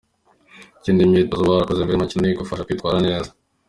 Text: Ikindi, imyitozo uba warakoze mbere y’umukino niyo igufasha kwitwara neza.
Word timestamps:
Ikindi, 0.77 0.99
imyitozo 1.03 1.41
uba 1.41 1.53
warakoze 1.55 1.79
mbere 1.81 1.95
y’umukino 1.95 2.19
niyo 2.21 2.33
igufasha 2.35 2.65
kwitwara 2.67 2.97
neza. 3.07 3.29